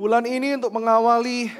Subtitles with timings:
[0.00, 1.52] bulan ini untuk mengawali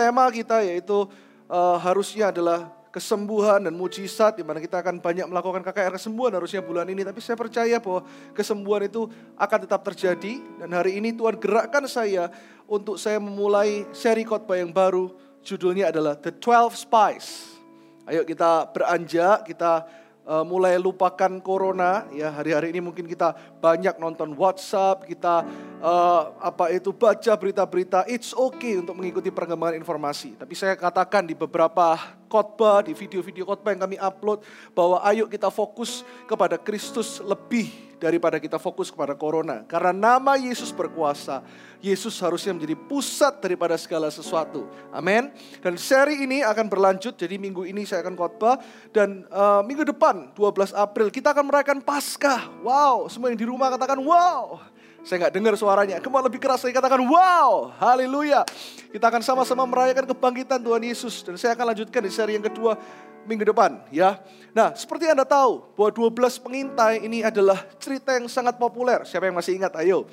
[0.00, 1.04] tema kita yaitu
[1.44, 6.64] uh, harusnya adalah kesembuhan dan mujizat di mana kita akan banyak melakukan KKR kesembuhan harusnya
[6.64, 7.04] bulan ini.
[7.04, 8.00] Tapi saya percaya bahwa
[8.32, 12.32] kesembuhan itu akan tetap terjadi dan hari ini Tuhan gerakkan saya
[12.64, 15.12] untuk saya memulai seri khotbah yang baru.
[15.44, 17.60] Judulnya adalah The Twelve Spies.
[18.08, 19.84] Ayo kita beranjak, kita
[20.24, 22.08] uh, mulai lupakan corona.
[22.08, 25.44] Ya hari-hari ini mungkin kita banyak nonton WhatsApp kita
[25.82, 31.34] uh, apa itu baca berita-berita it's okay untuk mengikuti perkembangan informasi tapi saya katakan di
[31.34, 31.98] beberapa
[32.30, 34.40] khotbah di video-video khotbah yang kami upload
[34.72, 39.62] bahwa ayo kita fokus kepada Kristus lebih daripada kita fokus kepada corona.
[39.70, 41.46] Karena nama Yesus berkuasa,
[41.78, 44.66] Yesus harusnya menjadi pusat daripada segala sesuatu.
[44.90, 45.30] Amin.
[45.62, 48.58] Dan seri ini akan berlanjut, jadi minggu ini saya akan khotbah
[48.90, 52.50] dan uh, minggu depan 12 April kita akan merayakan Paskah.
[52.66, 54.58] Wow, semua yang di rumah katakan wow.
[55.02, 55.98] Saya nggak dengar suaranya.
[55.98, 58.46] Ke mana lebih keras saya katakan wow, haleluya.
[58.94, 62.78] Kita akan sama-sama merayakan kebangkitan Tuhan Yesus dan saya akan lanjutkan di seri yang kedua
[63.26, 64.22] minggu depan ya.
[64.54, 69.02] Nah, seperti Anda tahu bahwa 12 pengintai ini adalah cerita yang sangat populer.
[69.02, 69.74] Siapa yang masih ingat?
[69.78, 70.06] Ayo.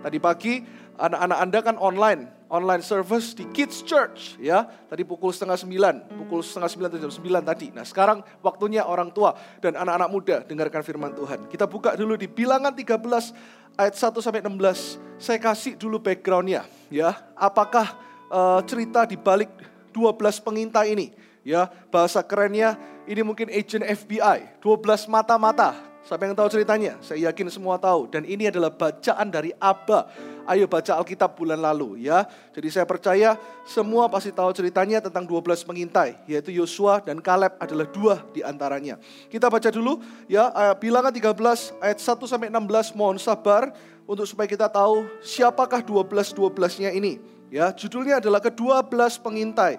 [0.00, 0.64] Tadi pagi
[0.96, 4.66] anak-anak Anda kan online, online service di Kids Church ya.
[4.66, 7.66] Tadi pukul setengah sembilan, pukul setengah sembilan atau jam sembilan tadi.
[7.70, 11.46] Nah sekarang waktunya orang tua dan anak-anak muda dengarkan firman Tuhan.
[11.46, 15.20] Kita buka dulu di bilangan 13 ayat 1 sampai 16.
[15.20, 17.14] Saya kasih dulu backgroundnya ya.
[17.38, 17.94] Apakah
[18.32, 19.52] uh, cerita di balik
[19.94, 21.08] 12 pengintai ini?
[21.40, 22.76] Ya, bahasa kerennya
[23.08, 25.90] ini mungkin agent FBI, 12 mata-mata.
[26.04, 26.96] Siapa yang tahu ceritanya?
[27.04, 28.08] Saya yakin semua tahu.
[28.08, 30.08] Dan ini adalah bacaan dari Abba.
[30.50, 32.26] Ayo baca Alkitab bulan lalu ya.
[32.50, 36.18] Jadi saya percaya semua pasti tahu ceritanya tentang 12 pengintai.
[36.26, 38.98] Yaitu Yosua dan Kaleb adalah dua di antaranya.
[39.30, 43.70] Kita baca dulu ya bilangan 13 ayat 1 sampai 16 mohon sabar
[44.10, 47.22] untuk supaya kita tahu siapakah 12-12-nya ini.
[47.46, 49.78] Ya, judulnya adalah ke-12 pengintai.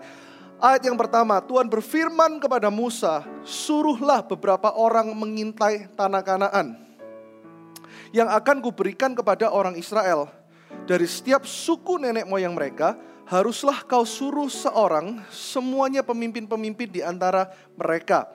[0.56, 6.80] Ayat yang pertama, Tuhan berfirman kepada Musa, suruhlah beberapa orang mengintai tanah Kanaan
[8.16, 10.32] yang akan kuberikan kepada orang Israel.
[10.86, 12.98] Dari setiap suku nenek moyang mereka,
[13.30, 17.48] haruslah kau suruh seorang, semuanya pemimpin-pemimpin di antara
[17.80, 18.28] mereka.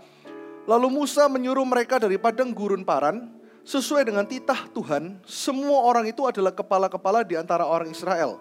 [0.65, 3.31] Lalu Musa menyuruh mereka dari padang gurun paran,
[3.67, 8.39] sesuai dengan titah Tuhan, semua orang itu adalah kepala-kepala di antara orang Israel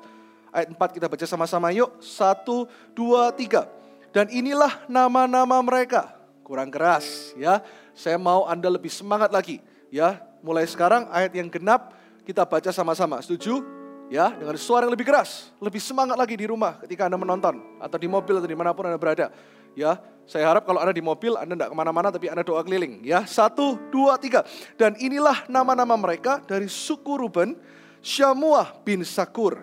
[0.55, 1.99] ayat 4 kita baca sama-sama yuk.
[1.99, 3.67] Satu, dua, tiga.
[4.15, 6.15] Dan inilah nama-nama mereka.
[6.47, 7.59] Kurang keras ya.
[7.91, 9.59] Saya mau Anda lebih semangat lagi.
[9.91, 11.91] Ya, mulai sekarang ayat yang genap
[12.23, 13.19] kita baca sama-sama.
[13.19, 13.59] Setuju?
[14.05, 17.97] Ya, dengan suara yang lebih keras, lebih semangat lagi di rumah ketika Anda menonton atau
[17.97, 19.33] di mobil atau di mana pun Anda berada.
[19.73, 19.97] Ya,
[20.29, 23.01] saya harap kalau Anda di mobil, Anda tidak ke mana-mana tapi Anda doa keliling.
[23.01, 24.45] Ya, satu, dua, tiga.
[24.77, 27.57] Dan inilah nama-nama mereka dari suku Ruben,
[28.05, 29.57] Syamuah bin Sakur,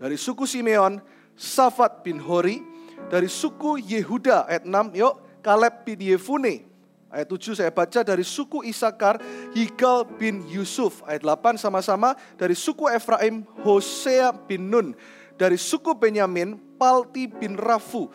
[0.00, 0.98] dari suku Simeon,
[1.36, 2.72] Safat bin Hori.
[3.02, 5.14] Dari suku Yehuda, ayat 6, yuk.
[5.42, 6.71] Kaleb bin Yefune.
[7.12, 9.20] Ayat 7 saya baca dari suku Isakar,
[9.52, 11.04] Higal bin Yusuf.
[11.04, 14.96] Ayat 8 sama-sama dari suku Efraim, Hosea bin Nun.
[15.36, 18.08] Dari suku Benyamin, Palti bin Rafu.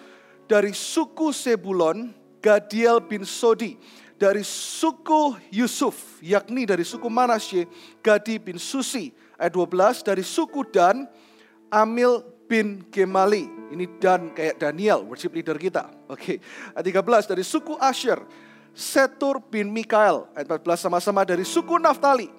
[0.49, 2.09] Dari suku Sebulon,
[2.41, 3.77] Gadiel bin Sodi.
[4.17, 7.69] Dari suku Yusuf, yakni dari suku Manasye,
[8.01, 9.13] Gadi bin Susi.
[9.37, 11.05] Ayat 12 dari suku Dan,
[11.69, 13.45] Amil bin Gemali.
[13.69, 15.85] Ini Dan kayak Daniel, worship leader kita.
[16.09, 16.81] Oke, okay.
[16.81, 18.46] ayat 13 dari suku Asher.
[18.77, 20.29] Setur bin Mikael.
[20.37, 22.29] Ayat 14 sama-sama dari suku Naftali.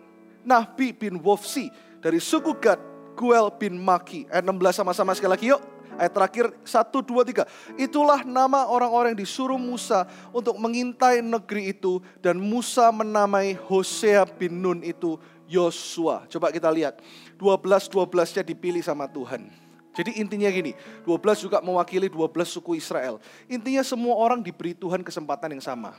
[0.47, 1.67] Nahbi bin Wofsi.
[1.99, 2.79] Dari suku Gad.
[3.19, 4.31] Guel bin Maki.
[4.31, 5.59] Ayat 16 sama-sama sekali lagi yuk.
[5.99, 7.43] Ayat terakhir 1, 2, 3.
[7.75, 11.99] Itulah nama orang-orang yang disuruh Musa untuk mengintai negeri itu.
[12.23, 15.19] Dan Musa menamai Hosea bin Nun itu
[15.51, 16.23] Yosua.
[16.31, 17.03] Coba kita lihat.
[17.35, 19.51] 12-12-nya dipilih sama Tuhan.
[19.91, 23.19] Jadi intinya gini, 12 juga mewakili 12 suku Israel.
[23.51, 25.99] Intinya semua orang diberi Tuhan kesempatan yang sama.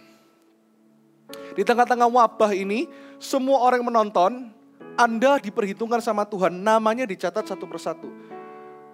[1.54, 2.88] Di tengah-tengah wabah ini,
[3.20, 4.32] semua orang yang menonton,
[4.96, 8.10] Anda diperhitungkan sama Tuhan, namanya dicatat satu persatu.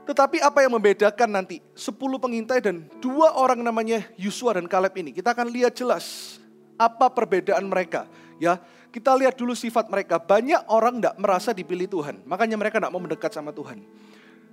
[0.06, 5.10] Tetapi apa yang membedakan nanti 10 pengintai dan dua orang namanya Yusua dan Kaleb ini?
[5.10, 6.38] Kita akan lihat jelas
[6.78, 8.06] apa perbedaan mereka.
[8.38, 8.62] Ya,
[8.94, 10.22] kita lihat dulu sifat mereka.
[10.22, 12.22] Banyak orang tidak merasa dipilih Tuhan.
[12.30, 13.82] Makanya mereka tidak mau mendekat sama Tuhan.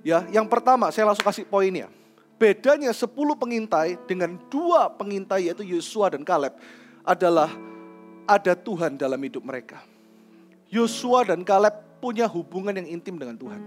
[0.00, 1.92] Ya, yang pertama saya langsung kasih poinnya.
[2.40, 6.56] Bedanya 10 pengintai dengan dua pengintai yaitu Yosua dan Kaleb
[7.04, 7.52] adalah
[8.32, 9.84] ada Tuhan dalam hidup mereka.
[10.72, 13.60] Yosua dan Kaleb punya hubungan yang intim dengan Tuhan.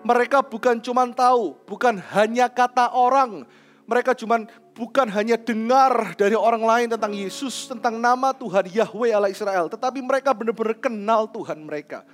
[0.00, 3.44] Mereka bukan cuma tahu, bukan hanya kata orang,
[3.84, 4.40] mereka cuma
[4.72, 10.00] bukan hanya dengar dari orang lain tentang Yesus, tentang nama Tuhan Yahweh Allah Israel, tetapi
[10.00, 12.06] mereka benar-benar kenal Tuhan mereka.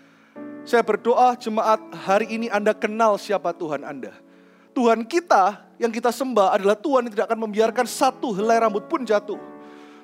[0.65, 4.17] Saya berdoa jemaat hari ini Anda kenal siapa Tuhan Anda.
[4.75, 9.07] Tuhan kita yang kita sembah adalah Tuhan yang tidak akan membiarkan satu helai rambut pun
[9.07, 9.39] jatuh.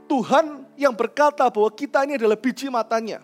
[0.06, 3.20] Tuhan yang berkata bahwa kita ini adalah biji matanya.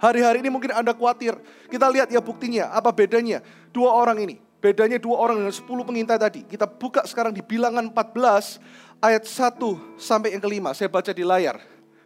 [0.00, 1.36] Hari-hari ini mungkin Anda khawatir.
[1.68, 4.36] Kita lihat ya buktinya, apa bedanya dua orang ini.
[4.60, 6.40] Bedanya dua orang dengan sepuluh pengintai tadi.
[6.44, 8.60] Kita buka sekarang di bilangan 14
[9.00, 9.56] ayat 1
[9.96, 10.76] sampai yang kelima.
[10.76, 11.56] Saya baca di layar.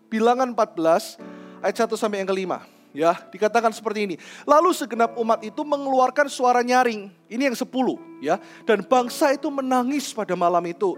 [0.06, 1.18] Bilangan 14
[1.66, 2.62] ayat 1 sampai yang kelima.
[2.94, 4.16] Ya, dikatakan seperti ini.
[4.46, 7.10] Lalu segenap umat itu mengeluarkan suara nyaring.
[7.26, 8.38] Ini yang sepuluh, ya.
[8.62, 10.94] Dan bangsa itu menangis pada malam itu.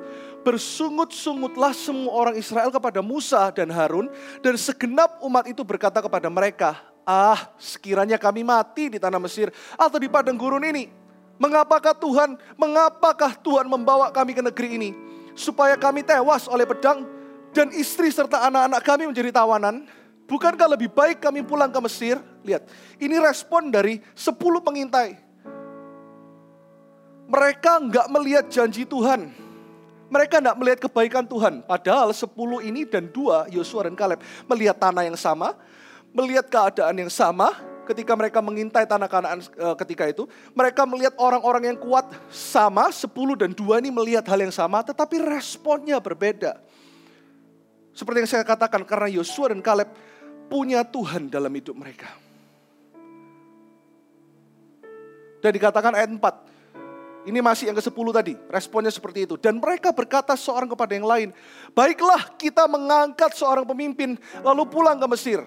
[0.46, 4.06] Bersungut-sungutlah semua orang Israel kepada Musa dan Harun.
[4.38, 9.98] Dan segenap umat itu berkata kepada mereka, Ah, sekiranya kami mati di tanah Mesir atau
[9.98, 10.90] di padang gurun ini.
[11.38, 14.90] Mengapakah Tuhan, mengapakah Tuhan membawa kami ke negeri ini?
[15.34, 17.06] Supaya kami tewas oleh pedang
[17.54, 19.87] dan istri serta anak-anak kami menjadi tawanan.
[20.26, 22.19] Bukankah lebih baik kami pulang ke Mesir?
[22.42, 22.66] Lihat,
[22.99, 25.14] ini respon dari 10 pengintai.
[27.31, 29.45] Mereka nggak melihat janji Tuhan.
[30.06, 31.67] Mereka nggak melihat kebaikan Tuhan.
[31.67, 32.31] Padahal 10
[32.62, 35.58] ini dan dua, Yosua dan Kaleb, melihat tanah yang sama,
[36.14, 37.50] melihat keadaan yang sama,
[37.87, 43.11] ketika mereka mengintai tanah kanaan eh, ketika itu, mereka melihat orang-orang yang kuat sama, 10
[43.35, 46.59] dan dua ini melihat hal yang sama, tetapi responnya berbeda.
[47.97, 49.88] Seperti yang saya katakan, karena Yosua dan Kaleb
[50.47, 52.11] punya Tuhan dalam hidup mereka.
[55.41, 56.56] Dan dikatakan ayat 4,
[57.26, 59.34] ini masih yang ke-10 tadi, responnya seperti itu.
[59.34, 61.28] Dan mereka berkata seorang kepada yang lain,
[61.75, 64.14] baiklah kita mengangkat seorang pemimpin
[64.46, 65.43] lalu pulang ke Mesir.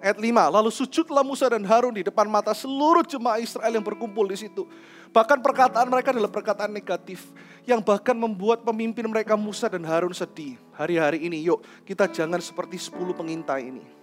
[0.00, 4.24] Ayat 5, lalu sujudlah Musa dan Harun di depan mata seluruh jemaah Israel yang berkumpul
[4.28, 4.64] di situ.
[5.12, 7.28] Bahkan perkataan mereka adalah perkataan negatif.
[7.68, 10.56] Yang bahkan membuat pemimpin mereka Musa dan Harun sedih.
[10.72, 14.00] Hari-hari ini yuk kita jangan seperti 10 pengintai ini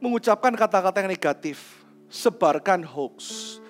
[0.00, 3.60] mengucapkan kata-kata yang negatif, sebarkan hoax.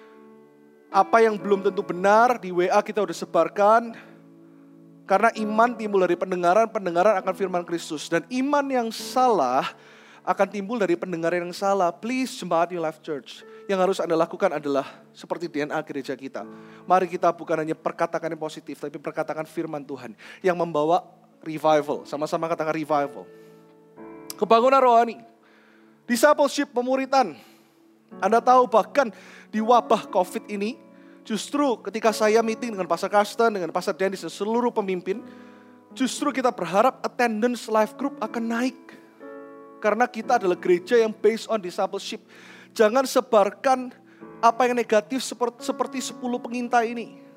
[0.91, 3.95] Apa yang belum tentu benar di WA kita udah sebarkan,
[5.11, 8.07] karena iman timbul dari pendengaran, pendengaran akan firman Kristus.
[8.07, 9.75] Dan iman yang salah
[10.23, 11.91] akan timbul dari pendengaran yang salah.
[11.91, 13.43] Please jemaat New Life Church.
[13.67, 16.47] Yang harus Anda lakukan adalah seperti DNA gereja kita.
[16.87, 20.15] Mari kita bukan hanya perkatakan yang positif, tapi perkatakan firman Tuhan.
[20.47, 21.03] Yang membawa
[21.43, 22.07] revival.
[22.07, 23.27] Sama-sama katakan revival.
[24.39, 25.19] Kebangunan rohani.
[26.07, 27.35] Discipleship, pemuritan.
[28.19, 29.15] Anda tahu bahkan
[29.55, 30.75] di wabah COVID ini,
[31.23, 35.23] justru ketika saya meeting dengan Pastor Karsten, dengan Pastor Dennis, dan seluruh pemimpin,
[35.95, 38.79] justru kita berharap attendance life group akan naik.
[39.79, 42.21] Karena kita adalah gereja yang based on discipleship.
[42.75, 43.95] Jangan sebarkan
[44.43, 47.30] apa yang negatif seperti, seperti 10 pengintai ini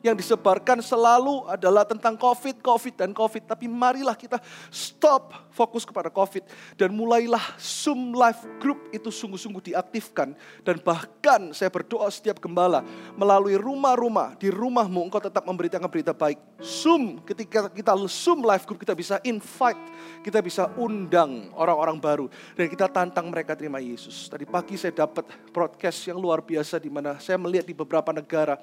[0.00, 3.42] yang disebarkan selalu adalah tentang COVID, COVID, dan COVID.
[3.44, 4.40] Tapi marilah kita
[4.72, 6.44] stop fokus kepada COVID.
[6.76, 10.32] Dan mulailah Zoom Live Group itu sungguh-sungguh diaktifkan.
[10.64, 12.80] Dan bahkan saya berdoa setiap gembala
[13.16, 16.40] melalui rumah-rumah, di rumahmu engkau tetap memberitakan berita baik.
[16.60, 19.80] Zoom, ketika kita Zoom Live Group kita bisa invite,
[20.24, 22.26] kita bisa undang orang-orang baru.
[22.56, 24.32] Dan kita tantang mereka terima Yesus.
[24.32, 28.56] Tadi pagi saya dapat broadcast yang luar biasa di mana saya melihat di beberapa negara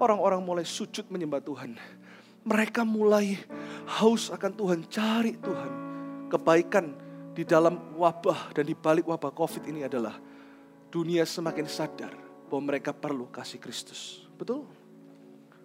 [0.00, 1.74] orang-orang mulai sujud menyembah Tuhan.
[2.46, 3.34] Mereka mulai
[3.98, 5.72] haus akan Tuhan, cari Tuhan.
[6.30, 6.94] Kebaikan
[7.34, 10.14] di dalam wabah dan di balik wabah COVID ini adalah
[10.88, 12.14] dunia semakin sadar
[12.46, 14.24] bahwa mereka perlu kasih Kristus.
[14.38, 14.64] Betul?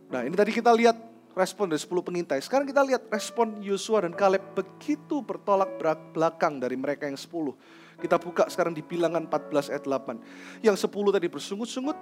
[0.10, 0.98] Nah ini tadi kita lihat
[1.34, 2.40] respon dari 10 pengintai.
[2.42, 5.78] Sekarang kita lihat respon Yosua dan Kaleb begitu bertolak
[6.14, 8.02] belakang dari mereka yang 10.
[8.02, 10.66] Kita buka sekarang di bilangan 14 ayat 8.
[10.66, 11.98] Yang 10 tadi bersungut-sungut,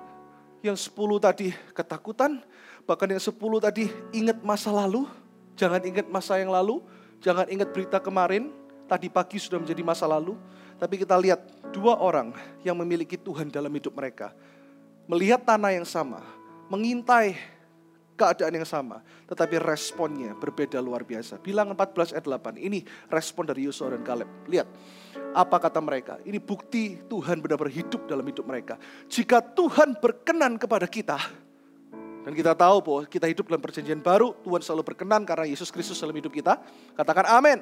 [0.61, 2.41] yang 10 tadi ketakutan,
[2.85, 5.05] Bahkan yang sepuluh tadi ingat masa lalu,
[5.53, 6.81] jangan ingat masa yang lalu,
[7.21, 8.49] jangan ingat berita kemarin,
[8.89, 10.37] tadi pagi sudah menjadi masa lalu.
[10.81, 12.33] Tapi kita lihat dua orang
[12.65, 14.33] yang memiliki Tuhan dalam hidup mereka.
[15.05, 16.25] Melihat tanah yang sama,
[16.73, 17.37] mengintai
[18.17, 21.37] keadaan yang sama, tetapi responnya berbeda luar biasa.
[21.37, 22.81] Bilangan 14 ayat 8, ini
[23.13, 24.29] respon dari Yosua dan Kaleb.
[24.49, 24.65] Lihat,
[25.31, 26.19] apa kata mereka?
[26.23, 28.75] Ini bukti Tuhan benar-benar hidup dalam hidup mereka.
[29.07, 31.19] Jika Tuhan berkenan kepada kita,
[32.21, 35.97] dan kita tahu bahwa kita hidup dalam perjanjian baru, Tuhan selalu berkenan karena Yesus Kristus
[35.97, 36.61] dalam hidup kita.
[36.93, 37.59] Katakan amin.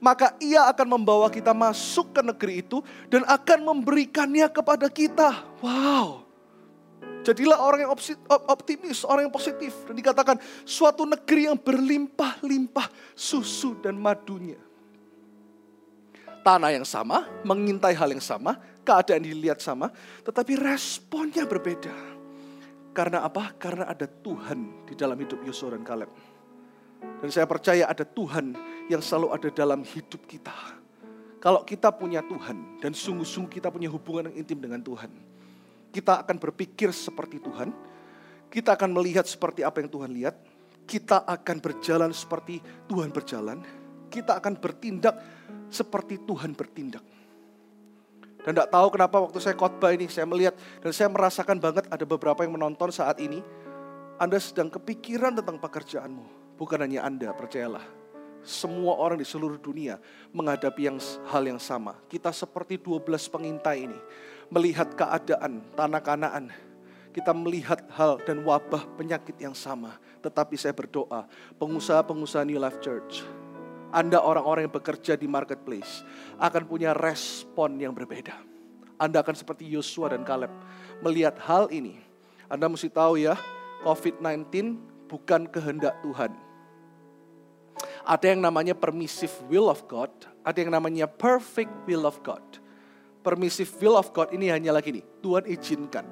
[0.00, 5.44] Maka ia akan membawa kita masuk ke negeri itu dan akan memberikannya kepada kita.
[5.60, 6.24] Wow.
[7.24, 7.92] Jadilah orang yang
[8.48, 9.72] optimis, orang yang positif.
[9.86, 14.58] Dan dikatakan suatu negeri yang berlimpah-limpah susu dan madunya.
[16.44, 19.88] Tanah yang sama, mengintai hal yang sama, keadaan dilihat sama,
[20.28, 21.96] tetapi responnya berbeda.
[22.92, 23.56] Karena apa?
[23.56, 26.12] Karena ada Tuhan di dalam hidup Yosua dan Kaleb.
[27.00, 28.52] Dan saya percaya ada Tuhan
[28.92, 30.52] yang selalu ada dalam hidup kita.
[31.40, 35.12] Kalau kita punya Tuhan dan sungguh-sungguh kita punya hubungan yang intim dengan Tuhan,
[35.92, 37.68] kita akan berpikir seperti Tuhan,
[38.48, 40.36] kita akan melihat seperti apa yang Tuhan lihat,
[40.88, 43.60] kita akan berjalan seperti Tuhan berjalan,
[44.08, 45.20] kita akan bertindak
[45.74, 47.02] seperti Tuhan bertindak.
[48.44, 50.54] Dan tidak tahu kenapa waktu saya khotbah ini saya melihat
[50.84, 53.42] dan saya merasakan banget ada beberapa yang menonton saat ini.
[54.14, 56.54] Anda sedang kepikiran tentang pekerjaanmu.
[56.54, 58.04] Bukan hanya Anda, percayalah
[58.44, 59.96] semua orang di seluruh dunia
[60.30, 61.00] menghadapi yang
[61.32, 61.96] hal yang sama.
[62.06, 63.98] Kita seperti 12 pengintai ini
[64.52, 66.44] melihat keadaan tanah kanaan.
[67.10, 69.96] Kita melihat hal dan wabah penyakit yang sama.
[70.20, 71.24] Tetapi saya berdoa,
[71.56, 73.22] pengusaha-pengusaha New Life Church,
[73.94, 76.02] Anda orang-orang yang bekerja di marketplace
[76.42, 78.34] akan punya respon yang berbeda.
[78.98, 80.50] Anda akan seperti Yosua dan Caleb
[80.98, 82.02] melihat hal ini.
[82.50, 83.38] Anda mesti tahu ya,
[83.86, 84.50] COVID-19
[85.06, 86.34] bukan kehendak Tuhan
[88.04, 90.12] ada yang namanya permissive will of God,
[90.44, 92.44] ada yang namanya perfect will of God.
[93.24, 96.04] Permissive will of God ini hanya lagi nih, Tuhan izinkan.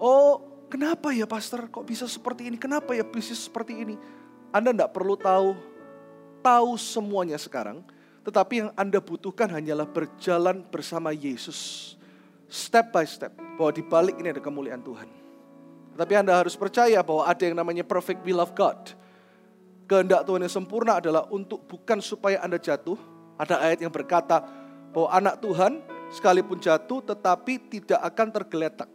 [0.00, 2.56] Oh, kenapa ya pastor kok bisa seperti ini?
[2.56, 3.94] Kenapa ya bisnis seperti ini?
[4.48, 5.52] Anda tidak perlu tahu,
[6.40, 7.82] tahu semuanya sekarang.
[8.22, 11.94] Tetapi yang Anda butuhkan hanyalah berjalan bersama Yesus.
[12.48, 13.32] Step by step.
[13.56, 15.08] Bahwa di balik ini ada kemuliaan Tuhan.
[15.98, 18.98] Tapi Anda harus percaya bahwa ada yang namanya perfect will of God
[19.88, 23.00] kehendak Tuhan yang sempurna adalah untuk bukan supaya Anda jatuh.
[23.40, 24.44] Ada ayat yang berkata
[24.92, 25.80] bahwa anak Tuhan
[26.12, 28.88] sekalipun jatuh tetapi tidak akan tergeletak.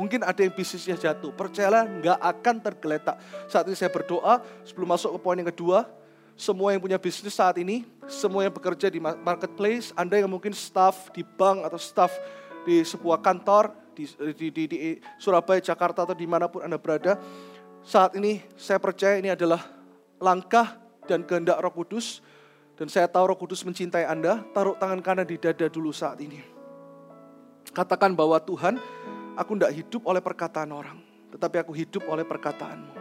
[0.00, 3.20] Mungkin ada yang bisnisnya jatuh, percayalah nggak akan tergeletak.
[3.52, 5.84] Saat ini saya berdoa sebelum masuk ke poin yang kedua,
[6.40, 11.12] semua yang punya bisnis saat ini, semua yang bekerja di marketplace, Anda yang mungkin staff
[11.12, 12.16] di bank atau staff
[12.64, 14.78] di sebuah kantor di, di, di, di
[15.20, 17.20] Surabaya, Jakarta atau di mana pun Anda berada,
[17.84, 19.60] saat ini saya percaya ini adalah
[20.16, 22.24] langkah dan kehendak Roh Kudus
[22.80, 26.40] dan saya tahu Roh Kudus mencintai Anda, taruh tangan kanan di dada dulu saat ini.
[27.76, 28.80] Katakan bahwa Tuhan,
[29.36, 30.96] aku tidak hidup oleh perkataan orang,
[31.36, 32.96] tetapi aku hidup oleh perkataanmu.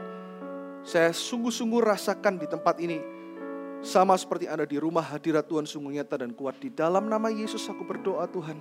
[0.84, 3.19] Saya sungguh-sungguh rasakan di tempat ini,
[3.80, 6.60] sama seperti Anda di rumah hadirat Tuhan sungguh nyata dan kuat.
[6.60, 8.60] Di dalam nama Yesus aku berdoa Tuhan.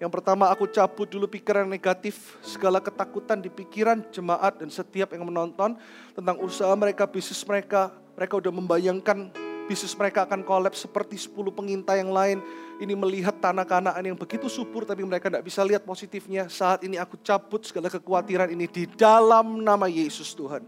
[0.00, 5.28] Yang pertama aku cabut dulu pikiran negatif, segala ketakutan di pikiran jemaat dan setiap yang
[5.28, 5.76] menonton
[6.16, 7.92] tentang usaha mereka, bisnis mereka.
[8.16, 9.28] Mereka udah membayangkan
[9.68, 12.40] bisnis mereka akan kolaps seperti 10 pengintai yang lain.
[12.80, 16.48] Ini melihat tanah kanaan yang begitu subur tapi mereka tidak bisa lihat positifnya.
[16.48, 20.64] Saat ini aku cabut segala kekhawatiran ini di dalam nama Yesus Tuhan.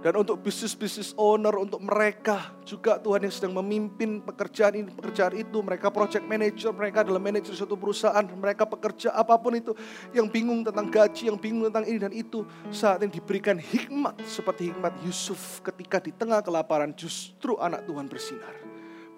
[0.00, 5.60] Dan untuk bisnis-bisnis owner, untuk mereka juga Tuhan yang sedang memimpin pekerjaan ini, pekerjaan itu.
[5.60, 8.24] Mereka project manager, mereka adalah manajer suatu perusahaan.
[8.24, 9.76] Mereka pekerja apa pun itu.
[10.16, 12.48] Yang bingung tentang gaji, yang bingung tentang ini dan itu.
[12.72, 18.56] Saat ini diberikan hikmat seperti hikmat Yusuf ketika di tengah kelaparan justru anak Tuhan bersinar.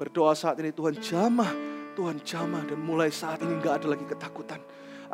[0.03, 1.55] Berdoa saat ini Tuhan jamah,
[1.95, 4.59] Tuhan jamah dan mulai saat ini nggak ada lagi ketakutan.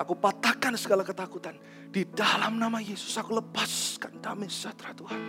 [0.01, 1.61] Aku patahkan segala ketakutan.
[1.93, 5.21] Di dalam nama Yesus aku lepaskan damai sejahtera Tuhan.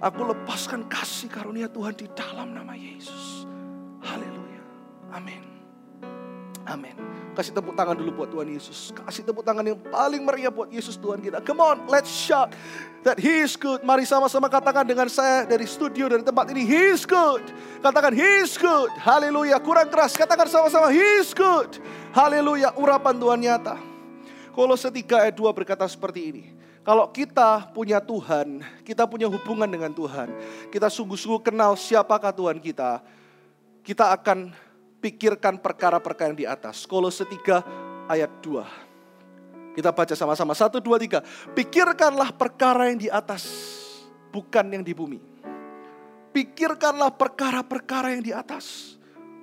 [0.00, 3.44] Aku lepaskan kasih karunia Tuhan di dalam nama Yesus.
[4.00, 4.64] Haleluya.
[5.12, 5.44] Amin.
[6.64, 6.96] Amin.
[7.36, 8.96] Kasih tepuk tangan dulu buat Tuhan Yesus.
[8.96, 11.44] Kasih tepuk tangan yang paling meriah buat Yesus Tuhan kita.
[11.44, 12.56] Come on, let's shout
[13.04, 13.84] that He is good.
[13.84, 16.64] Mari sama-sama katakan dengan saya dari studio dari tempat ini.
[16.64, 17.44] He is good.
[17.84, 18.88] Katakan He is good.
[18.96, 19.60] Haleluya.
[19.60, 20.16] Kurang keras.
[20.16, 21.76] Katakan sama-sama He is good.
[22.16, 22.72] Haleluya.
[22.72, 23.76] Urapan Tuhan nyata.
[24.56, 26.59] Kolose 3 ayat 2 berkata seperti ini.
[26.80, 30.32] Kalau kita punya Tuhan, kita punya hubungan dengan Tuhan,
[30.72, 33.04] kita sungguh-sungguh kenal siapakah Tuhan kita,
[33.84, 34.48] kita akan
[35.00, 36.88] pikirkan perkara-perkara yang di atas.
[36.88, 39.76] Kolose 3 ayat 2.
[39.76, 40.52] Kita baca sama-sama.
[40.52, 41.22] Satu, dua, tiga.
[41.54, 43.46] Pikirkanlah perkara yang di atas,
[44.34, 45.20] bukan yang di bumi.
[46.34, 48.98] Pikirkanlah perkara-perkara yang di atas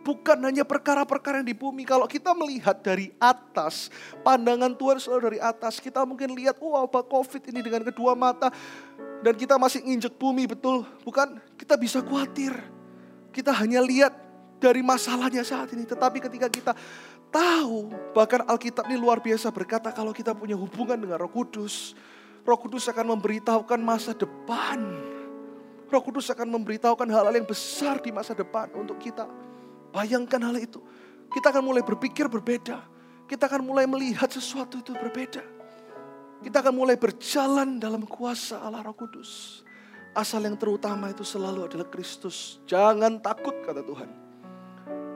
[0.07, 1.83] bukan hanya perkara-perkara yang di bumi.
[1.83, 3.91] Kalau kita melihat dari atas,
[4.23, 5.83] pandangan Tuhan selalu dari atas.
[5.83, 8.47] Kita mungkin lihat, wow, apa COVID ini dengan kedua mata.
[9.19, 10.87] Dan kita masih nginjek bumi, betul?
[11.03, 11.43] Bukan?
[11.59, 12.55] Kita bisa khawatir.
[13.35, 14.15] Kita hanya lihat
[14.63, 15.83] dari masalahnya saat ini.
[15.83, 16.71] Tetapi ketika kita
[17.27, 21.91] tahu, bahkan Alkitab ini luar biasa berkata kalau kita punya hubungan dengan roh kudus.
[22.47, 24.79] Roh Kudus akan memberitahukan masa depan.
[25.91, 29.27] Roh Kudus akan memberitahukan hal-hal yang besar di masa depan untuk kita.
[29.91, 30.79] Bayangkan hal itu.
[31.27, 32.83] Kita akan mulai berpikir berbeda.
[33.27, 35.43] Kita akan mulai melihat sesuatu itu berbeda.
[36.39, 39.63] Kita akan mulai berjalan dalam kuasa Allah Roh Kudus.
[40.15, 42.57] Asal yang terutama itu selalu adalah Kristus.
[42.65, 44.09] Jangan takut kata Tuhan.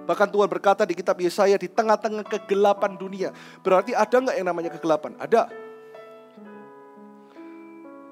[0.05, 3.29] Bahkan Tuhan berkata di kitab Yesaya di tengah-tengah kegelapan dunia.
[3.61, 5.15] Berarti ada nggak yang namanya kegelapan?
[5.21, 5.47] Ada.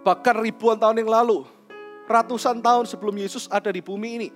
[0.06, 1.44] Bahkan ribuan tahun yang lalu,
[2.08, 4.30] ratusan tahun sebelum Yesus ada di bumi ini,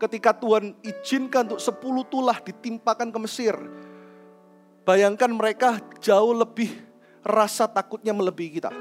[0.00, 3.54] ketika Tuhan izinkan untuk 10 tulah ditimpakan ke Mesir.
[4.88, 6.72] Bayangkan mereka jauh lebih
[7.20, 8.72] rasa takutnya melebihi kita.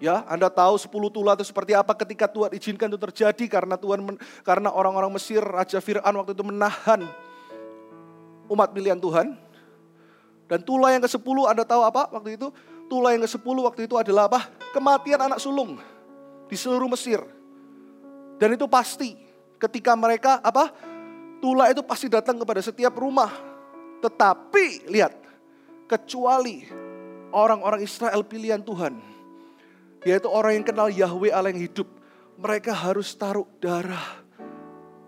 [0.00, 4.16] Ya, Anda tahu 10 tulah itu seperti apa ketika Tuhan izinkan itu terjadi karena Tuhan
[4.40, 7.04] karena orang-orang Mesir Raja Fir'aun waktu itu menahan
[8.48, 9.36] umat pilihan Tuhan.
[10.48, 12.48] Dan tulah yang ke-10 Anda tahu apa waktu itu?
[12.88, 14.48] Tulah yang ke-10 waktu itu adalah apa?
[14.72, 15.76] Kematian anak sulung
[16.48, 17.20] di seluruh Mesir.
[18.40, 19.27] Dan itu pasti
[19.58, 20.70] ketika mereka apa?
[21.38, 23.30] Tulah itu pasti datang kepada setiap rumah.
[24.02, 25.14] Tetapi lihat,
[25.90, 26.66] kecuali
[27.34, 28.98] orang-orang Israel pilihan Tuhan,
[30.06, 31.86] yaitu orang yang kenal Yahweh Allah yang hidup,
[32.38, 34.22] mereka harus taruh darah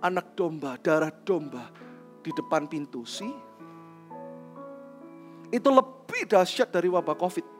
[0.02, 1.70] anak domba, darah domba
[2.20, 3.06] di depan pintu.
[3.06, 3.30] sih.
[5.50, 7.59] Itu lebih dahsyat dari wabah Covid.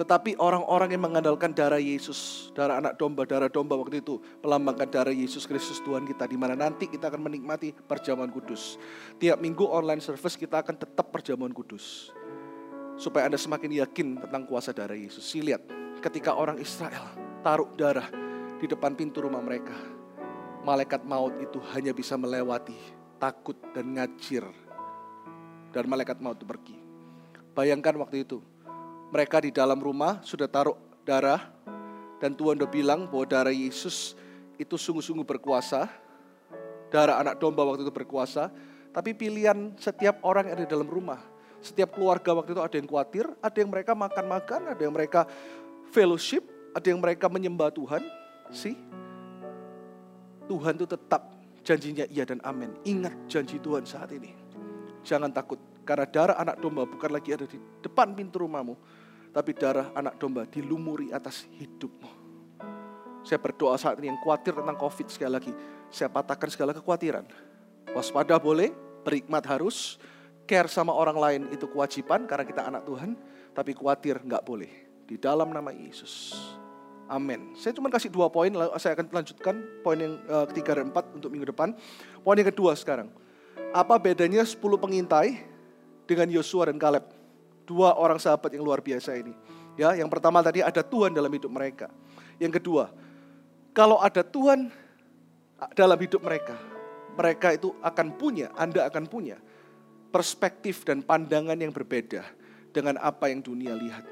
[0.00, 5.12] Tetapi orang-orang yang mengandalkan darah Yesus, darah anak domba, darah domba waktu itu melambangkan darah
[5.12, 8.80] Yesus Kristus Tuhan kita di mana nanti kita akan menikmati perjamuan kudus.
[9.20, 12.16] Tiap minggu online service kita akan tetap perjamuan kudus.
[12.96, 15.20] Supaya Anda semakin yakin tentang kuasa darah Yesus.
[15.20, 15.60] Si lihat,
[16.00, 17.04] ketika orang Israel
[17.44, 18.08] taruh darah
[18.56, 19.76] di depan pintu rumah mereka,
[20.64, 22.76] malaikat maut itu hanya bisa melewati,
[23.20, 24.48] takut dan ngajir.
[25.76, 26.76] Dan malaikat maut itu pergi.
[27.52, 28.40] Bayangkan waktu itu,
[29.10, 31.50] mereka di dalam rumah sudah taruh darah
[32.22, 34.14] dan Tuhan udah bilang bahwa darah Yesus
[34.60, 35.88] itu sungguh-sungguh berkuasa.
[36.92, 38.52] Darah anak domba waktu itu berkuasa.
[38.90, 41.22] Tapi pilihan setiap orang yang ada di dalam rumah.
[41.64, 45.24] Setiap keluarga waktu itu ada yang khawatir, ada yang mereka makan-makan, ada yang mereka
[45.92, 46.44] fellowship,
[46.76, 48.02] ada yang mereka menyembah Tuhan.
[48.50, 48.74] Sih,
[50.50, 51.30] Tuhan itu tetap
[51.62, 52.74] janjinya iya dan amin.
[52.82, 54.34] Ingat janji Tuhan saat ini.
[55.06, 58.74] Jangan takut, karena darah anak domba bukan lagi ada di depan pintu rumahmu,
[59.30, 62.20] tapi darah anak domba dilumuri atas hidupmu.
[63.20, 65.52] Saya berdoa saat ini yang khawatir tentang COVID sekali lagi.
[65.92, 67.28] Saya patahkan segala kekhawatiran.
[67.92, 68.72] Waspada boleh,
[69.04, 70.00] berikmat harus,
[70.48, 73.14] care sama orang lain itu kewajiban karena kita anak Tuhan.
[73.52, 74.70] Tapi khawatir nggak boleh.
[75.04, 76.32] Di dalam nama Yesus.
[77.10, 77.58] Amin.
[77.58, 81.10] Saya cuma kasih dua poin, lalu saya akan lanjutkan poin yang uh, ketiga dan empat
[81.10, 81.74] untuk minggu depan.
[82.22, 83.10] Poin yang kedua sekarang.
[83.74, 85.42] Apa bedanya 10 pengintai
[86.06, 87.19] dengan Yosua dan Kaleb?
[87.70, 89.30] Dua orang sahabat yang luar biasa ini.
[89.78, 91.86] Ya, yang pertama tadi ada Tuhan dalam hidup mereka.
[92.42, 92.90] Yang kedua,
[93.70, 94.66] kalau ada Tuhan
[95.78, 96.58] dalam hidup mereka,
[97.14, 99.38] mereka itu akan punya, Anda akan punya
[100.10, 102.26] perspektif dan pandangan yang berbeda
[102.74, 104.02] dengan apa yang dunia lihat.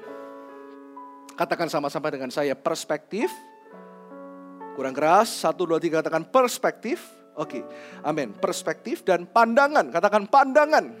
[1.35, 3.27] Katakan sama-sama dengan saya perspektif.
[4.79, 7.03] Kurang keras, satu, dua, tiga, katakan perspektif.
[7.35, 7.63] Oke,
[8.03, 8.31] amin.
[8.35, 10.95] Perspektif dan pandangan, katakan pandangan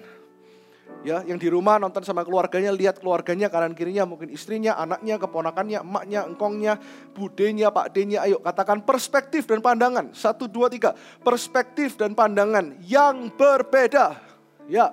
[0.99, 5.79] ya yang di rumah nonton sama keluarganya lihat keluarganya kanan kirinya mungkin istrinya anaknya keponakannya
[5.79, 6.73] emaknya engkongnya
[7.15, 10.11] budenya pak denya ayo katakan perspektif dan pandangan.
[10.11, 10.95] Satu dua tiga.
[11.23, 14.19] Perspektif dan pandangan yang berbeda.
[14.67, 14.91] Ya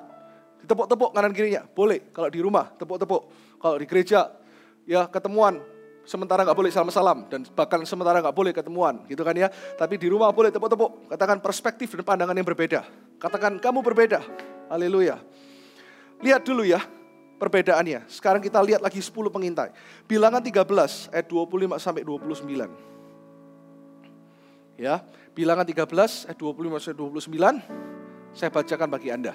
[0.67, 1.67] tepuk-tepuk kanan kirinya.
[1.67, 3.23] Boleh kalau di rumah tepuk-tepuk.
[3.59, 4.31] Kalau di gereja
[4.87, 5.75] ya ketemuan.
[6.07, 9.51] Sementara nggak boleh salam-salam dan bahkan sementara nggak boleh ketemuan gitu kan ya.
[9.51, 11.11] Tapi di rumah boleh tepuk-tepuk.
[11.11, 12.87] Katakan perspektif dan pandangan yang berbeda.
[13.19, 14.23] Katakan kamu berbeda.
[14.71, 15.19] Haleluya
[16.21, 16.81] Lihat dulu ya
[17.37, 18.09] perbedaannya.
[18.09, 19.71] Sekarang kita lihat lagi 10 pengintai.
[20.09, 22.69] Bilangan 13 ayat 25 sampai 29.
[24.77, 25.01] Ya,
[25.33, 29.33] bilangan 13 ayat 25 sampai 29 saya bacakan bagi Anda.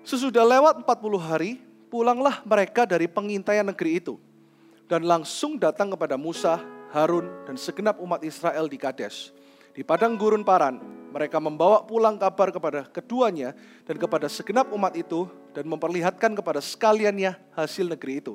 [0.00, 1.60] Sesudah lewat 40 hari,
[1.92, 4.16] pulanglah mereka dari pengintaian negeri itu
[4.88, 6.56] dan langsung datang kepada Musa,
[6.90, 9.36] Harun dan segenap umat Israel di Kades.
[9.70, 13.54] Di padang gurun Paran, mereka membawa pulang kabar kepada keduanya
[13.86, 18.34] dan kepada segenap umat itu dan memperlihatkan kepada sekaliannya hasil negeri itu.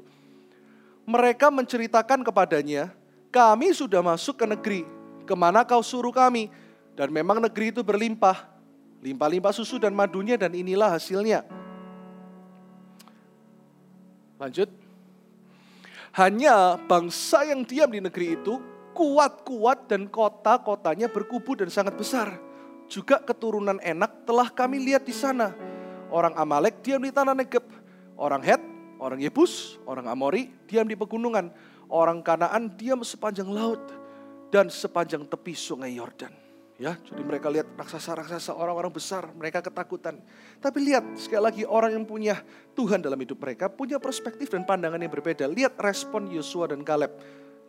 [1.07, 2.91] Mereka menceritakan kepadanya,
[3.31, 4.81] kami sudah masuk ke negeri,
[5.23, 6.51] ke mana kau suruh kami,
[6.95, 8.47] dan memang negeri itu berlimpah,
[9.03, 11.43] limpah-limpah susu dan madunya dan inilah hasilnya.
[14.39, 14.67] Lanjut.
[16.15, 18.55] Hanya bangsa yang diam di negeri itu
[18.95, 22.39] kuat-kuat dan kota-kotanya berkubu dan sangat besar.
[22.87, 25.51] Juga keturunan enak telah kami lihat di sana
[26.15, 27.65] orang Amalek diam di tanah Negeb,
[28.15, 28.61] orang Het,
[29.01, 31.51] orang Yebus, orang Amori diam di pegunungan,
[31.91, 33.81] orang Kanaan diam sepanjang laut
[34.53, 36.31] dan sepanjang tepi sungai Yordan.
[36.75, 40.19] Ya, jadi mereka lihat raksasa-raksasa orang-orang besar, mereka ketakutan.
[40.59, 42.35] Tapi lihat sekali lagi orang yang punya
[42.75, 45.47] Tuhan dalam hidup mereka punya perspektif dan pandangan yang berbeda.
[45.47, 47.15] Lihat respon Yosua dan Kaleb.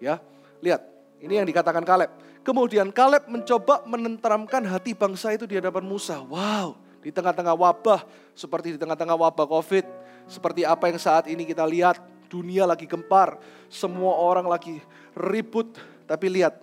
[0.03, 0.19] Ya,
[0.59, 2.11] lihat ini yang dikatakan Kaleb.
[2.45, 6.21] Kemudian Kaleb mencoba menenteramkan hati bangsa itu di hadapan Musa.
[6.23, 9.85] Wow, di tengah-tengah wabah, seperti di tengah-tengah wabah COVID,
[10.29, 13.39] seperti apa yang saat ini kita lihat, dunia lagi gempar,
[13.71, 14.83] semua orang lagi
[15.15, 15.75] ribut,
[16.07, 16.59] tapi lihat,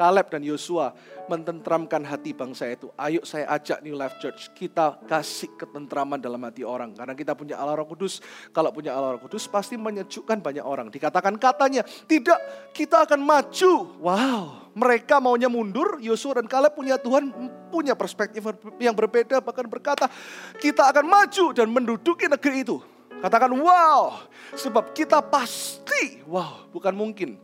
[0.00, 0.96] Kaleb dan Yosua
[1.28, 2.88] mententramkan hati bangsa itu.
[2.96, 6.96] Ayo saya ajak New Life Church, kita kasih ketentraman dalam hati orang.
[6.96, 10.88] Karena kita punya Allah Roh Kudus, kalau punya Allah Roh Kudus pasti menyejukkan banyak orang.
[10.88, 12.40] Dikatakan katanya, tidak
[12.72, 13.72] kita akan maju.
[14.00, 17.28] Wow, mereka maunya mundur, Yosua dan Kaleb punya Tuhan
[17.68, 18.40] punya perspektif
[18.80, 19.44] yang berbeda.
[19.44, 20.08] Bahkan berkata,
[20.56, 22.80] kita akan maju dan menduduki negeri itu.
[23.20, 24.24] Katakan wow,
[24.56, 27.36] sebab kita pasti, wow bukan mungkin.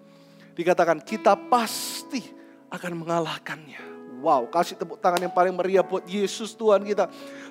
[0.57, 2.33] Dikatakan kita pasti
[2.71, 3.97] akan mengalahkannya.
[4.17, 7.07] Wow, kasih tepuk tangan yang paling meriah buat Yesus Tuhan kita.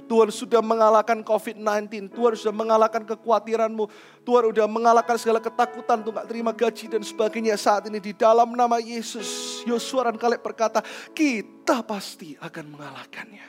[0.09, 2.09] Tuhan sudah mengalahkan COVID-19.
[2.09, 3.85] Tuhan sudah mengalahkan kekhawatiranmu.
[4.25, 8.01] Tuhan sudah mengalahkan segala ketakutan untuk gak terima gaji dan sebagainya saat ini.
[8.01, 10.81] Di dalam nama Yesus, Yosua dan Kaleb berkata,
[11.13, 13.47] kita pasti akan mengalahkannya.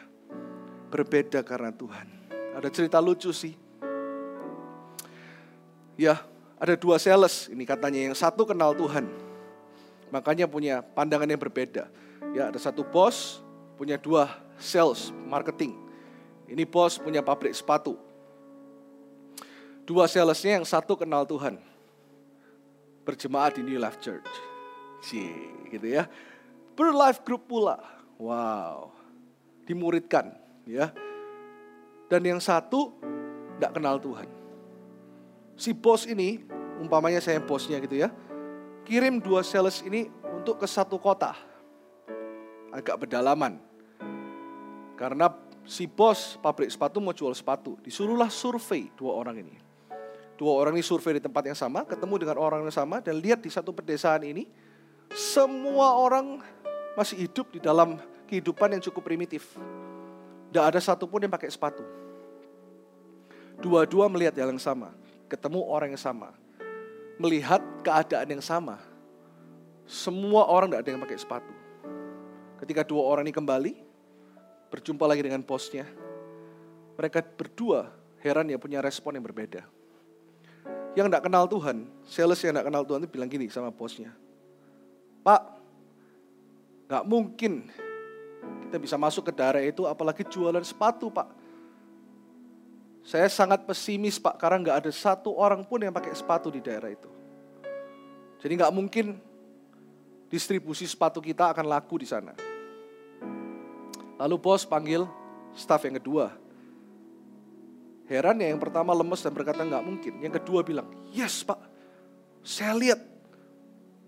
[0.92, 2.06] Berbeda karena Tuhan.
[2.52, 3.56] Ada cerita lucu sih.
[5.96, 6.20] Ya,
[6.60, 8.12] ada dua sales ini katanya.
[8.12, 9.25] Yang satu kenal Tuhan
[10.10, 11.90] Makanya punya pandangan yang berbeda.
[12.34, 13.42] Ya, ada satu bos
[13.74, 15.74] punya dua sales marketing.
[16.46, 17.98] Ini bos punya pabrik sepatu.
[19.86, 21.58] Dua salesnya yang satu kenal Tuhan.
[23.06, 24.26] Berjemaah di New Life Church.
[25.02, 25.30] Cie,
[25.70, 26.10] gitu ya.
[26.74, 27.78] Berlife group pula.
[28.18, 28.90] Wow.
[29.66, 30.34] Dimuridkan,
[30.66, 30.90] ya.
[32.10, 32.94] Dan yang satu
[33.58, 34.26] tidak kenal Tuhan.
[35.54, 36.42] Si bos ini,
[36.82, 38.10] umpamanya saya bosnya gitu ya
[38.86, 41.34] kirim dua sales ini untuk ke satu kota.
[42.70, 43.58] Agak pedalaman.
[44.94, 45.34] Karena
[45.66, 47.74] si bos pabrik sepatu mau jual sepatu.
[47.82, 49.54] Disuruhlah survei dua orang ini.
[50.38, 53.40] Dua orang ini survei di tempat yang sama, ketemu dengan orang yang sama, dan lihat
[53.40, 54.44] di satu pedesaan ini,
[55.08, 56.44] semua orang
[56.92, 57.96] masih hidup di dalam
[58.28, 59.56] kehidupan yang cukup primitif.
[60.52, 61.80] Tidak ada satupun yang pakai sepatu.
[63.64, 64.92] Dua-dua melihat hal yang sama,
[65.24, 66.36] ketemu orang yang sama
[67.16, 68.80] melihat keadaan yang sama.
[69.86, 71.52] Semua orang tidak ada yang pakai sepatu.
[72.58, 73.72] Ketika dua orang ini kembali,
[74.72, 75.86] berjumpa lagi dengan bosnya,
[76.96, 77.92] mereka berdua
[78.24, 79.62] heran ya punya respon yang berbeda.
[80.96, 84.10] Yang tidak kenal Tuhan, sales yang tidak kenal Tuhan itu bilang gini sama bosnya,
[85.22, 85.42] Pak,
[86.88, 87.68] nggak mungkin
[88.66, 91.45] kita bisa masuk ke daerah itu apalagi jualan sepatu Pak.
[93.06, 96.90] Saya sangat pesimis Pak, karena nggak ada satu orang pun yang pakai sepatu di daerah
[96.90, 97.06] itu.
[98.42, 99.14] Jadi nggak mungkin
[100.26, 102.34] distribusi sepatu kita akan laku di sana.
[104.18, 105.06] Lalu bos panggil
[105.54, 106.34] staff yang kedua.
[108.10, 110.12] Heran ya yang pertama lemes dan berkata nggak mungkin.
[110.18, 111.62] Yang kedua bilang, yes pak,
[112.42, 112.98] saya lihat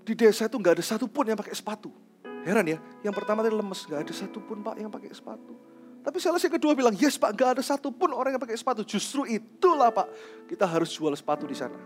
[0.02, 1.94] di desa itu nggak ada satupun yang pakai sepatu.
[2.42, 5.54] Heran ya, yang pertama tadi lemes, nggak ada satupun pak yang pakai sepatu.
[6.02, 8.86] Tapi sales yang kedua bilang, yes pak, gak ada satupun orang yang pakai sepatu.
[8.86, 10.08] Justru itulah pak,
[10.48, 11.76] kita harus jual sepatu di sana.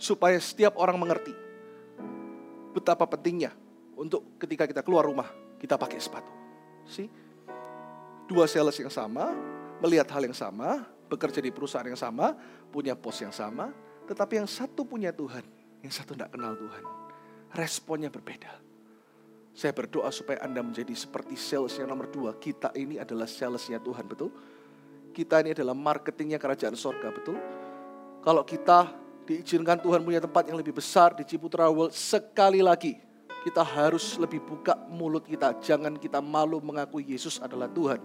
[0.00, 1.34] Supaya setiap orang mengerti
[2.72, 3.52] betapa pentingnya
[3.98, 6.32] untuk ketika kita keluar rumah, kita pakai sepatu.
[6.86, 7.04] Si
[8.30, 9.34] Dua sales yang sama,
[9.82, 12.38] melihat hal yang sama, bekerja di perusahaan yang sama,
[12.70, 13.74] punya pos yang sama,
[14.06, 15.42] tetapi yang satu punya Tuhan,
[15.82, 16.84] yang satu tidak kenal Tuhan.
[17.58, 18.69] Responnya berbeda.
[19.50, 22.38] Saya berdoa supaya Anda menjadi seperti sales yang nomor dua.
[22.38, 24.30] Kita ini adalah salesnya Tuhan, betul?
[25.10, 27.34] Kita ini adalah marketingnya kerajaan sorga, betul?
[28.22, 28.94] Kalau kita
[29.26, 32.94] diizinkan Tuhan punya tempat yang lebih besar di Ciputra World, sekali lagi
[33.40, 35.56] kita harus lebih buka mulut kita.
[35.58, 38.00] Jangan kita malu mengakui Yesus adalah Tuhan.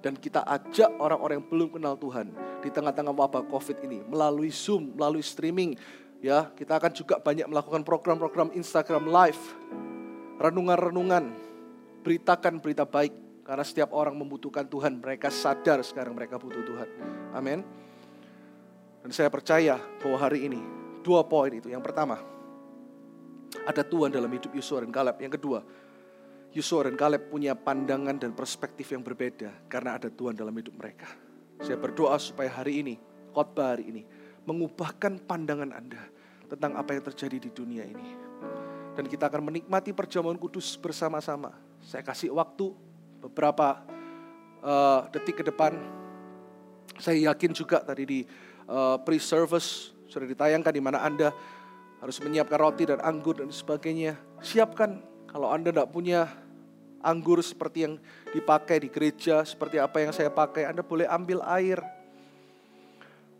[0.00, 2.32] Dan kita ajak orang-orang yang belum kenal Tuhan
[2.64, 5.76] di tengah-tengah wabah COVID ini melalui Zoom, melalui streaming.
[6.24, 9.40] Ya, kita akan juga banyak melakukan program-program Instagram Live
[10.40, 11.24] renungan-renungan,
[12.00, 13.44] beritakan berita baik.
[13.44, 16.88] Karena setiap orang membutuhkan Tuhan, mereka sadar sekarang mereka butuh Tuhan.
[17.34, 17.60] Amin.
[19.04, 20.60] Dan saya percaya bahwa hari ini
[21.02, 21.66] dua poin itu.
[21.66, 22.20] Yang pertama,
[23.66, 25.18] ada Tuhan dalam hidup Yusua dan Kaleb.
[25.18, 25.60] Yang kedua,
[26.54, 31.10] Yusua dan Kaleb punya pandangan dan perspektif yang berbeda karena ada Tuhan dalam hidup mereka.
[31.58, 32.94] Saya berdoa supaya hari ini,
[33.34, 34.02] khotbah hari ini,
[34.46, 36.06] mengubahkan pandangan Anda
[36.46, 38.30] tentang apa yang terjadi di dunia ini
[39.00, 41.56] dan kita akan menikmati perjamuan kudus bersama-sama.
[41.80, 42.68] Saya kasih waktu
[43.24, 43.80] beberapa
[44.60, 45.72] uh, detik ke depan.
[47.00, 48.20] Saya yakin juga tadi di
[48.68, 51.32] uh, pre-service sudah ditayangkan di mana Anda
[52.04, 54.20] harus menyiapkan roti dan anggur dan sebagainya.
[54.44, 55.00] Siapkan
[55.32, 56.28] kalau Anda tidak punya
[57.00, 57.96] anggur seperti yang
[58.36, 61.80] dipakai di gereja, seperti apa yang saya pakai, Anda boleh ambil air.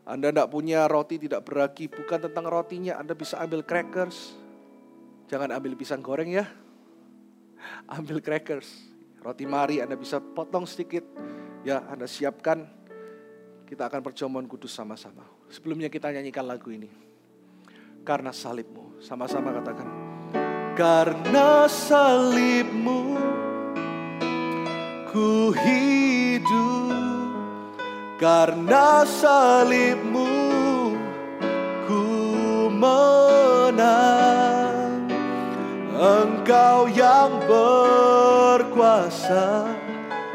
[0.09, 4.40] Anda tidak punya roti tidak beragi, bukan tentang rotinya, Anda bisa ambil crackers,
[5.31, 6.43] Jangan ambil pisang goreng ya.
[7.87, 8.66] Ambil crackers.
[9.23, 11.07] Roti mari Anda bisa potong sedikit.
[11.62, 12.66] Ya Anda siapkan.
[13.62, 15.23] Kita akan perjamuan kudus sama-sama.
[15.47, 16.90] Sebelumnya kita nyanyikan lagu ini.
[18.03, 18.99] Karena salibmu.
[18.99, 20.11] Sama-sama katakan.
[20.81, 23.19] karena salibmu
[25.12, 26.97] ku hidup
[28.16, 30.25] karena salibmu
[31.85, 32.05] ku
[32.73, 34.60] menang
[36.01, 38.57] engkau yang berkuasa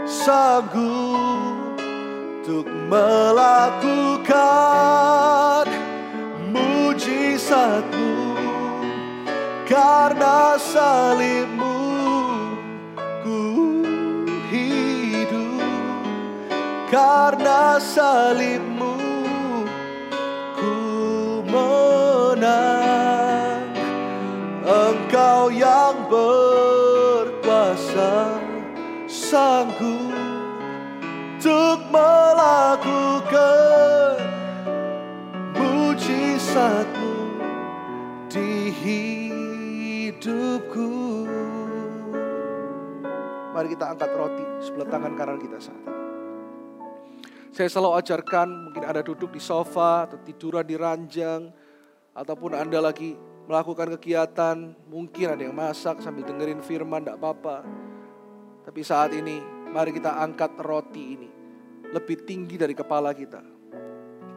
[0.05, 1.73] sanggup
[2.45, 4.29] untuk melakukan
[6.53, 8.37] mujizatmu.
[9.65, 11.73] Karena salibmu
[13.25, 13.81] ku
[14.53, 15.65] hidup
[16.93, 19.24] karena salibmu
[36.55, 37.35] mujizatmu
[38.31, 38.71] di
[40.15, 40.87] hidupku.
[43.51, 45.91] Mari kita angkat roti sebelah tangan kanan kita saat ini.
[47.51, 51.51] Saya selalu ajarkan mungkin Anda duduk di sofa atau tiduran di ranjang.
[52.15, 53.19] Ataupun Anda lagi
[53.51, 54.79] melakukan kegiatan.
[54.87, 57.67] Mungkin ada yang masak sambil dengerin firman, tidak apa-apa.
[58.63, 59.43] Tapi saat ini
[59.75, 61.27] mari kita angkat roti ini.
[61.91, 63.43] Lebih tinggi dari kepala kita.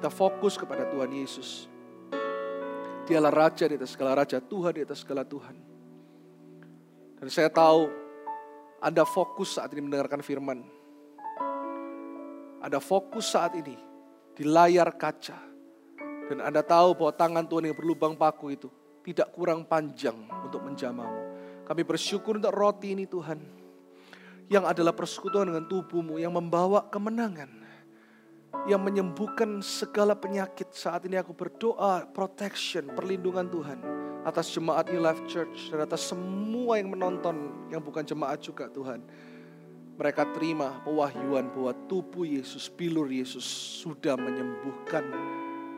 [0.03, 1.78] Kita fokus kepada Tuhan Yesus.
[3.09, 5.57] Dialah Raja di atas segala Raja, Tuhan di atas segala Tuhan.
[7.17, 7.89] Dan saya tahu
[8.85, 10.61] Anda fokus saat ini mendengarkan firman.
[12.61, 13.73] Anda fokus saat ini
[14.37, 15.41] di layar kaca.
[16.29, 18.69] Dan Anda tahu bahwa tangan Tuhan yang berlubang paku itu
[19.01, 21.33] tidak kurang panjang untuk menjamamu.
[21.65, 23.41] Kami bersyukur untuk roti ini Tuhan.
[24.53, 27.68] Yang adalah persekutuan dengan tubuhmu yang membawa kemenangan
[28.69, 30.73] yang menyembuhkan segala penyakit.
[30.73, 33.79] Saat ini aku berdoa protection, perlindungan Tuhan
[34.29, 39.01] atas jemaat New Life Church dan atas semua yang menonton yang bukan jemaat juga Tuhan.
[39.99, 43.43] Mereka terima pewahyuan bahwa tubuh Yesus, bilur Yesus
[43.83, 45.03] sudah menyembuhkan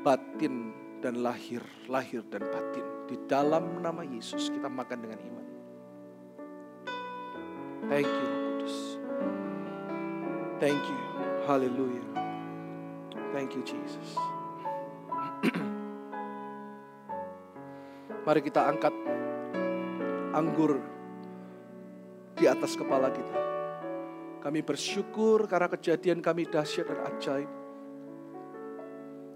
[0.04, 2.84] batin dan lahir, lahir dan batin.
[3.08, 5.46] Di dalam nama Yesus kita makan dengan iman.
[7.88, 8.76] Thank you Roh Kudus.
[10.60, 11.00] Thank you.
[11.48, 12.29] Hallelujah.
[13.30, 14.18] Thank you Jesus.
[18.26, 18.90] Mari kita angkat
[20.34, 20.82] anggur
[22.34, 23.38] di atas kepala kita.
[24.40, 27.50] Kami bersyukur karena kejadian kami dahsyat dan ajaib.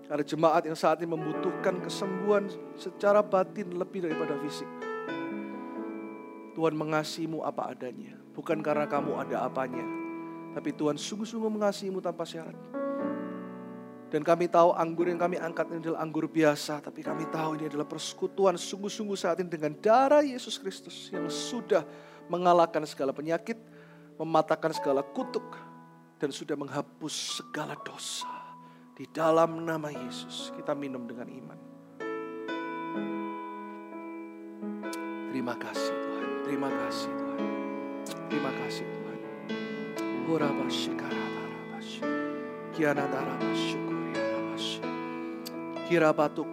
[0.04, 4.68] Ada jemaat yang saat ini membutuhkan kesembuhan secara batin lebih daripada fisik.
[6.54, 8.14] Tuhan mengasihimu apa adanya.
[8.34, 9.86] Bukan karena kamu ada apanya.
[10.54, 12.83] Tapi Tuhan sungguh-sungguh mengasihimu tanpa syarat.
[14.14, 16.78] Dan kami tahu anggur yang kami angkat ini adalah anggur biasa.
[16.78, 21.10] Tapi kami tahu ini adalah persekutuan sungguh-sungguh saat ini dengan darah Yesus Kristus.
[21.10, 21.82] Yang sudah
[22.30, 23.58] mengalahkan segala penyakit.
[24.14, 25.58] Mematahkan segala kutuk.
[26.22, 28.30] Dan sudah menghapus segala dosa.
[28.94, 31.58] Di dalam nama Yesus kita minum dengan iman.
[35.34, 36.30] Terima kasih Tuhan.
[36.46, 37.42] Terima kasih Tuhan.
[38.30, 39.18] Terima kasih Tuhan.
[42.74, 43.83] Kiana darabashukuri
[45.84, 46.48] Kirabatu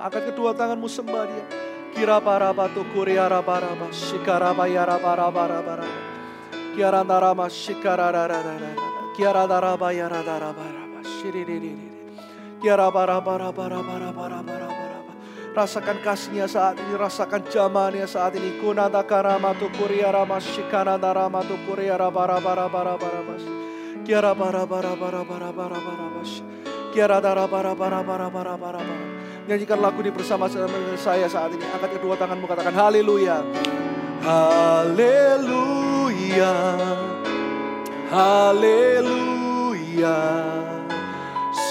[0.00, 1.36] Angkat kedua tanganmu sembah dia.
[1.36, 1.44] Ya.
[1.90, 5.84] Kirabarabatu kuriarabaraba shikarabayarabarabarabara.
[6.74, 8.70] Kiarandarama shikararararara.
[9.14, 11.90] Kiaradarabayarabarabaraba shiriririri.
[12.62, 14.69] Kiarabarabarabarabarabara.
[15.50, 18.62] Rasakan kasihnya saat ini, rasakan zamannya saat ini.
[18.62, 23.42] Kunata karama tu kuria rama shikana darama tu kuria raba raba raba raba mas,
[24.06, 26.38] Kiara bara bara bara bara bara bara mas,
[26.94, 28.80] Kiara dara bara bara bara bara bara bara
[29.48, 30.46] Nyanyikan lagu ini bersama
[30.94, 31.66] saya saat ini.
[31.66, 33.42] Angkat kedua tanganmu katakan haleluya.
[34.22, 35.50] Haleluya.
[38.14, 39.18] Haleluya.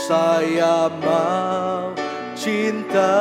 [0.03, 1.98] Saya mau
[2.39, 3.11] cinta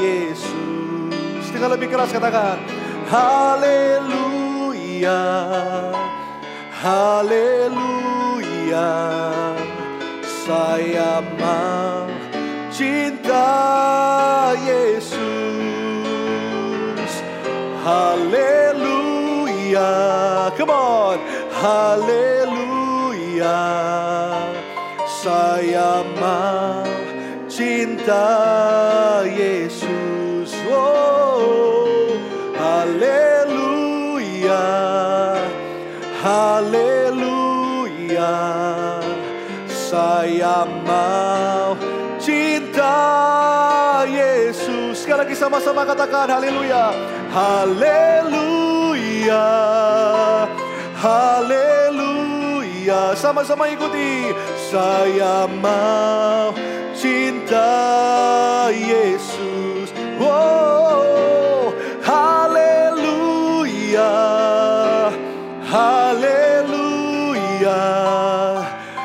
[0.00, 1.44] Yesus.
[1.52, 2.56] Tinggal lebih keras katakan.
[3.12, 4.24] Haleluya.
[6.72, 7.76] Haleluya.
[10.24, 12.08] Saya mau
[12.72, 13.52] cinta
[14.64, 15.20] Yesus.
[17.84, 18.88] Haleluya.
[20.56, 21.20] Come on.
[21.52, 22.56] Haleluya.
[25.04, 27.07] Saya mau
[27.58, 30.54] cinta Yesus.
[30.70, 32.14] Oh,
[32.54, 33.58] haleluya.
[36.22, 37.18] Haleluya.
[39.66, 41.74] Saya mau
[42.22, 42.94] cinta
[44.06, 45.02] Yesus.
[45.02, 46.94] Sekali lagi sama-sama katakan haleluya.
[47.34, 48.38] Haleluya.
[50.94, 52.38] Haleluya.
[53.18, 54.30] Sama-sama ikuti.
[54.70, 56.67] Saya mau
[56.98, 59.94] cinta Yesus.
[60.18, 61.70] Wow.
[62.02, 63.14] Haleluya.
[65.62, 66.74] Haleluya.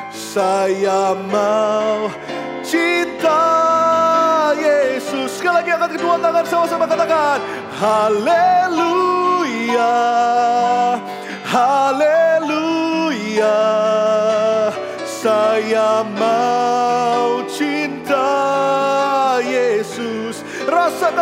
[0.09, 2.09] Saya mau
[2.65, 3.45] cinta
[4.57, 5.37] Yesus.
[5.37, 7.37] Sekali lagi angkat kedua tangan sama-sama katakan.
[7.77, 8.81] Haleluya.
[11.45, 12.41] Haleluya.
[15.05, 16.62] Saya mau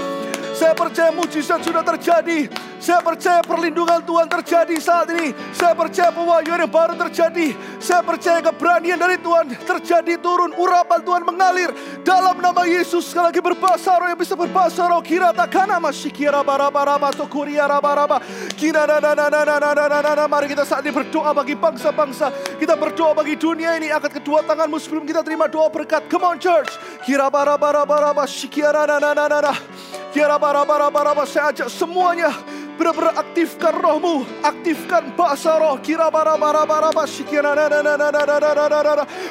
[0.56, 2.71] Saya percaya mujizat sudah terjadi.
[2.82, 5.38] Saya percaya perlindungan Tuhan terjadi saat ini.
[5.54, 7.54] Saya percaya pewahyuan yang baru terjadi.
[7.78, 10.50] Saya percaya keberanian dari Tuhan terjadi turun.
[10.58, 11.70] Urapan Tuhan mengalir
[12.02, 13.14] dalam nama Yesus.
[13.14, 14.98] Sekali lagi berbahasa roh yang bisa berbahasa roh.
[15.06, 18.18] Kira takana masyikira baraba-raba sokuria raba-raba.
[18.58, 20.24] Kira na na na na na na na na na.
[20.26, 22.34] Mari kita saat ini berdoa bagi bangsa-bangsa.
[22.58, 23.94] Kita berdoa bagi dunia ini.
[23.94, 26.10] Angkat kedua tanganmu sebelum kita terima doa berkat.
[26.10, 26.74] Come on church.
[27.06, 28.26] Kira baraba-raba-raba.
[28.26, 29.54] Shikira na na na na na.
[30.12, 32.36] Kira bara-bara-bara saya ajak semuanya
[32.82, 35.78] benar-benar aktifkan rohmu, aktifkan bahasa roh.
[35.86, 37.06] Kira bara bara bara bara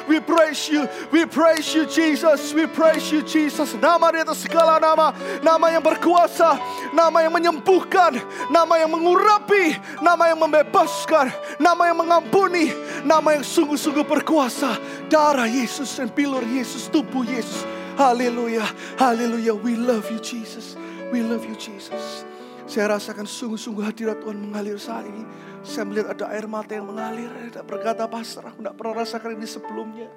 [0.07, 3.75] We praise you, we praise you Jesus, we praise you Jesus.
[3.75, 5.11] Nama di atas segala nama,
[5.43, 6.55] nama yang berkuasa,
[6.95, 11.27] nama yang menyembuhkan, nama yang mengurapi, nama yang membebaskan,
[11.59, 12.71] nama yang mengampuni,
[13.03, 14.79] nama yang sungguh-sungguh berkuasa.
[15.11, 17.67] Darah Yesus dan pilur Yesus, tubuh Yesus.
[17.99, 18.63] Haleluya,
[18.95, 19.51] haleluya.
[19.59, 20.79] We love you, Jesus.
[21.11, 22.30] We love you, Jesus.
[22.71, 25.27] Saya rasakan sungguh-sungguh hadirat Tuhan mengalir saat ini.
[25.59, 27.27] Saya melihat ada air mata yang mengalir.
[27.51, 30.07] Tidak berkata pastor, tidak pernah rasakan ini sebelumnya.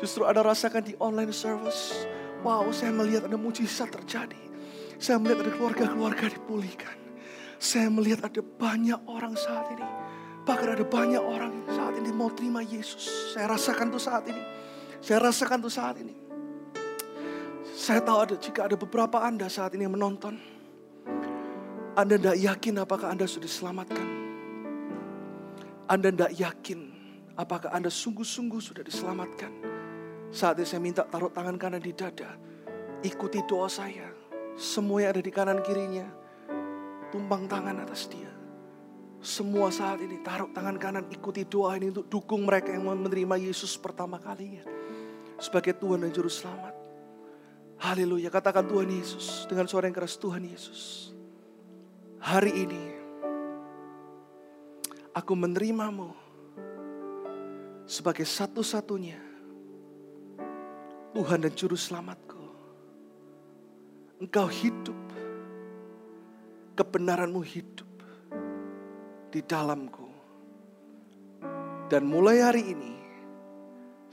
[0.00, 2.08] Justru ada rasakan di online service.
[2.40, 4.40] Wow, saya melihat ada mujizat terjadi.
[4.96, 6.96] Saya melihat ada keluarga-keluarga dipulihkan.
[7.60, 9.84] Saya melihat ada banyak orang saat ini.
[10.48, 13.36] Bahkan ada banyak orang saat ini mau terima Yesus.
[13.36, 14.40] Saya rasakan tuh saat ini.
[15.04, 16.16] Saya rasakan tuh saat ini.
[17.76, 20.51] Saya tahu ada jika ada beberapa Anda saat ini yang menonton.
[21.92, 24.08] Anda tidak yakin apakah Anda sudah diselamatkan.
[25.92, 26.80] Anda tidak yakin
[27.36, 29.52] apakah Anda sungguh-sungguh sudah diselamatkan.
[30.32, 32.32] Saat ini saya minta taruh tangan kanan di dada.
[33.04, 34.08] Ikuti doa saya.
[34.56, 36.08] Semua yang ada di kanan kirinya.
[37.12, 38.32] Tumpang tangan atas dia.
[39.20, 43.76] Semua saat ini taruh tangan kanan ikuti doa ini untuk dukung mereka yang menerima Yesus
[43.76, 44.64] pertama kalinya.
[45.36, 46.72] Sebagai Tuhan dan Juru Selamat.
[47.84, 51.12] Haleluya, katakan Tuhan Yesus dengan suara yang keras Tuhan Yesus.
[52.22, 52.84] Hari ini
[55.10, 56.14] aku menerimamu
[57.82, 59.18] sebagai satu-satunya
[61.18, 62.46] Tuhan dan Juru Selamatku.
[64.22, 64.94] Engkau hidup,
[66.78, 67.90] kebenaranmu hidup
[69.34, 70.06] di dalamku.
[71.90, 72.94] Dan mulai hari ini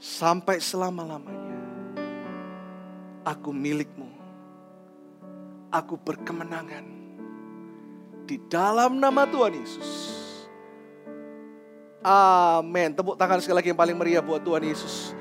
[0.02, 1.62] sampai selama-lamanya
[3.22, 4.10] aku milikmu.
[5.70, 6.99] Aku berkemenangan
[8.30, 9.90] di dalam nama Tuhan Yesus.
[12.06, 12.94] Amin.
[12.94, 15.18] Tepuk tangan sekali lagi yang paling meriah buat Tuhan Yesus.